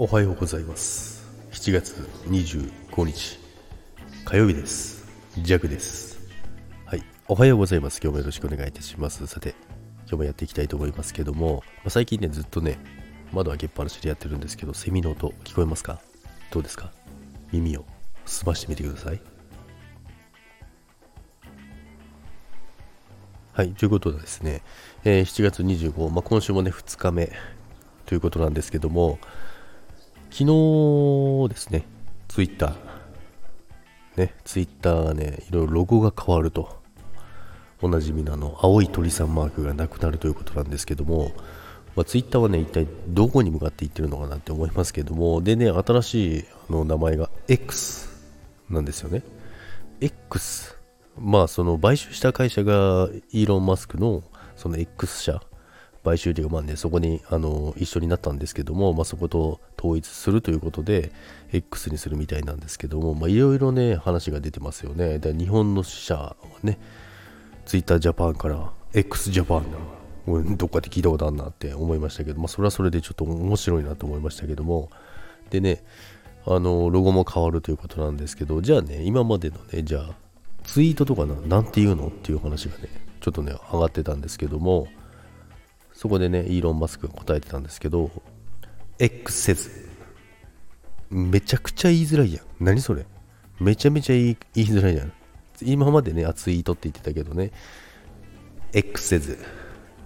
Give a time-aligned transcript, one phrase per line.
[0.00, 1.26] おはようございます。
[1.50, 3.40] 7月25日
[4.24, 5.04] 火曜日です。
[5.38, 6.20] ジャグです。
[6.86, 8.00] はいおはようございます。
[8.00, 9.26] 今日もよろしくお願いいたします。
[9.26, 9.56] さて
[10.02, 12.78] 今日もやっていきたいと思いますけども、まあ、最近ねずっとね
[13.32, 16.00] 窓開けっぱなしでやってるんですけどセミの音聞こえますか？
[16.52, 16.92] どうですか？
[17.50, 17.84] 耳を
[18.24, 19.20] 澄ましてみてください。
[23.52, 24.62] はい、ということでですね、
[25.02, 27.32] えー、7月25、まあ、今週もね、2日目
[28.06, 29.18] ということなんですけども、
[30.30, 31.84] 昨日ですね、
[32.28, 32.74] ツイッター、
[34.16, 36.80] ね、ツイッターがね、いろいろロゴが変わると、
[37.80, 41.32] おなじみのあの、青い鳥さんマークがなくなるということなんですけども、
[41.96, 48.08] まあ、ツイッターはね、一体どこに向かっていってるのかなって思いますけども、でね、新しいあの名前が X
[48.70, 49.22] なんですよね。
[50.00, 50.76] X。
[51.18, 54.22] まあ、その買収した会社がイーロン・マスクの
[54.56, 55.42] その X 社、
[56.08, 61.12] 買収というか、ね、そこにあの一緒になったんですけども、まあ、そこと統一するということで、
[61.52, 65.18] X にするみたいなんですけども、いろいろね、話が出てますよね。
[65.18, 66.78] で日本の支社はね、
[67.66, 74.90] Twitter ジャパンから X ジャパンなどっかで聞いたことあるなって思いましたけど、まあ、それはそれでちょっと面白いなと思いましたけども、
[75.50, 75.84] でね、
[76.46, 80.10] あの、ロゴも変わるということなんですけど、じゃあね、今までのね、じゃあ、
[80.64, 82.88] ツイートとかな、なんて言うのっていう話がね、
[83.20, 84.88] ちょっとね、上がってたんですけども、
[85.98, 88.08] そこでね、イーロン・マスクが答えてたんですけど、
[89.00, 89.88] X せず。
[91.10, 92.44] めちゃくちゃ言いづらいやん。
[92.60, 93.04] 何それ
[93.58, 95.12] めちゃめちゃ言い言いづらいやん。
[95.60, 97.50] 今までね、ツイートって言ってたけどね、
[98.72, 99.38] X せず。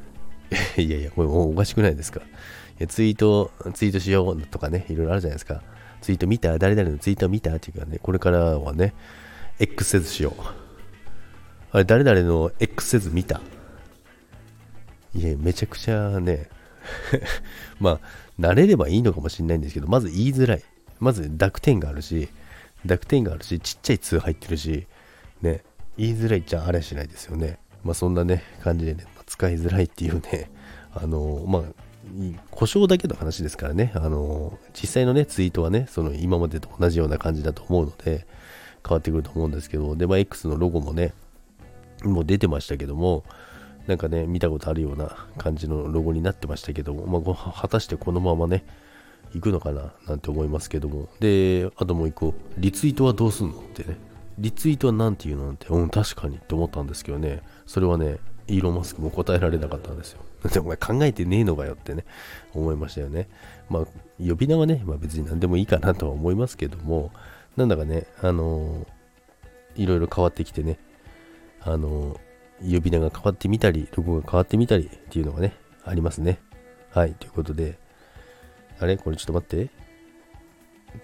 [0.76, 2.20] いやいや、これもうおかしくないですか。
[2.20, 2.24] い
[2.80, 5.62] やツイート、ツイートしようとかね、いろいろあるじゃないですか。
[6.02, 6.58] ツイート見た？
[6.58, 7.56] 誰々のツイート見た？
[7.56, 8.92] っていうかね、これからはね、
[9.58, 10.42] X せずしよう。
[11.72, 13.40] あれ、誰々の X せず見た？
[15.18, 16.48] いや、めちゃくちゃね、
[17.80, 18.00] まあ、
[18.38, 20.62] 慣れればいいのかもしれないんですけど、まず言いづらい。
[21.00, 22.28] まず濁点があるし、
[22.84, 24.86] 濁点があるし、ちっちゃい通入ってるし、
[25.42, 25.62] ね、
[25.96, 27.58] 言いづらいっちゃあれしないですよね。
[27.82, 30.50] まあそんなね、感じでね、使いづらいっていうね、
[30.92, 31.62] あの、まあ、
[32.50, 38.26] 故障だけの話ですからね、あの、実際のね、ツイートはね、その今までと同じような感じだと思うので、
[38.86, 41.12] 変わってくると思うんですけど、で、まあ、X のロゴもね、
[42.04, 43.24] もう出てましたけども、
[43.88, 48.64] なんかね、見たことあるような感じのロゴになってましたけども、まあ、果たしてこのままね、
[49.34, 51.08] 行くのかななんて思いますけども。
[51.20, 53.96] で、あともう一個、リツイートはどうすんのってね。
[54.38, 60.20] リツイートは何て言うのなんて、うん、確かにって思ったんですけどね、それはね、イーロン・マスクも答えられなかったんですよ。
[60.52, 62.04] でお前考えてねえのかよってね、
[62.54, 63.28] 思いましたよね。
[63.70, 63.86] まあ、
[64.18, 67.10] 呼び名はね、まあ、別に何でもいいかなとは思いますけども、
[67.56, 70.78] なんだかね、あのー、いろいろ変わってきてね、
[71.62, 72.18] あのー、
[72.62, 75.54] 呼び名が変わってみたり、ロゴが変わってみたりっていうのがね、
[75.84, 76.40] ありますね。
[76.90, 77.78] はい、ということで、
[78.80, 78.96] あれ？
[78.96, 79.70] これちょっと待って。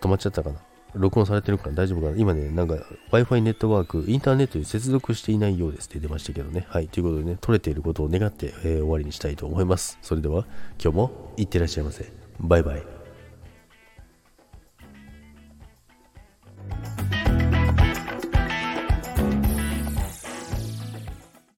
[0.00, 0.60] 止まっちゃったかな？
[0.94, 2.16] 録音されてるから大丈夫かな？
[2.16, 2.74] 今ね、なんか
[3.12, 6.66] Wi-Fi ネットワーク、インターネットに接続していないようですって出ましたけどね。
[6.68, 6.88] はい。
[6.88, 9.98] ということでね、取れていることを願って、えー、終わりにしたいと思います。
[10.02, 10.46] それでは、
[10.82, 12.12] 今日もいってらっしゃいませ。
[12.40, 12.99] バイバイ。